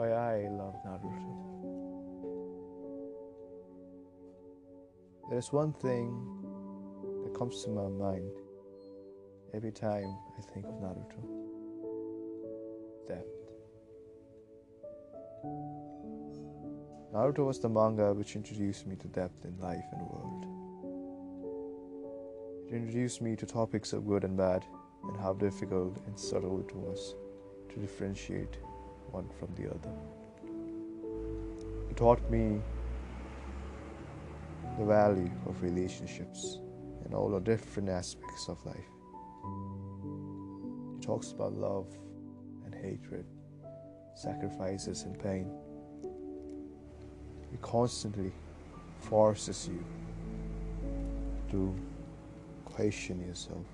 [0.00, 1.32] why I love Naruto.
[5.28, 6.06] There's one thing
[7.22, 8.32] that comes to my mind
[9.52, 11.20] every time I think of Naruto
[13.08, 13.42] depth.
[17.12, 20.46] Naruto was the manga which introduced me to depth in life and world.
[22.66, 24.64] It introduced me to topics of good and bad
[25.08, 27.16] and how difficult and subtle it was
[27.68, 28.56] to differentiate
[29.12, 29.92] one from the other.
[31.90, 32.60] It taught me
[34.78, 36.58] the value of relationships
[37.04, 38.76] and all the different aspects of life.
[40.96, 41.86] It talks about love
[42.64, 43.26] and hatred,
[44.14, 45.50] sacrifices and pain.
[47.52, 48.32] It constantly
[49.00, 49.84] forces you
[51.50, 51.74] to
[52.64, 53.66] question yourself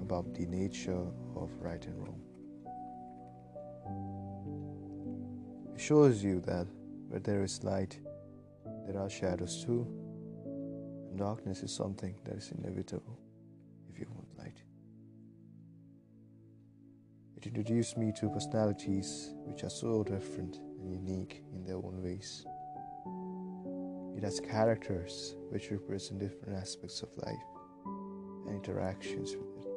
[0.00, 1.04] about the nature
[1.36, 2.31] of right and wrong.
[5.82, 6.68] Shows you that
[7.08, 7.98] where there is light,
[8.86, 9.84] there are shadows too,
[11.10, 13.18] and darkness is something that is inevitable
[13.90, 14.62] if you want light.
[17.36, 22.46] It introduced me to personalities which are so different and unique in their own ways.
[24.16, 27.34] It has characters which represent different aspects of life
[28.46, 29.68] and interactions with it.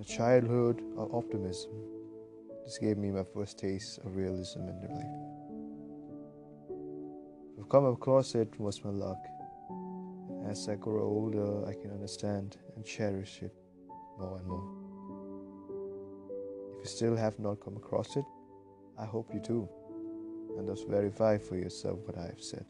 [0.00, 1.95] A childhood of optimism.
[2.66, 5.06] This gave me my first taste of realism in life.
[7.58, 9.24] Have come across it was my luck.
[10.50, 13.54] As I grow older, I can understand and cherish it
[14.18, 14.68] more and more.
[16.72, 18.24] If you still have not come across it,
[18.98, 19.68] I hope you do.
[20.58, 22.66] And thus verify for yourself what I have said.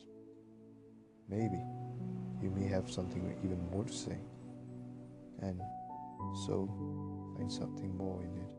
[1.26, 1.64] Maybe
[2.42, 4.18] you may have something even more to say.
[5.40, 5.58] And
[6.46, 6.68] so
[7.38, 8.55] find something more in it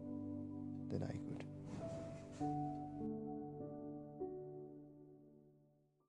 [0.92, 2.77] than I could.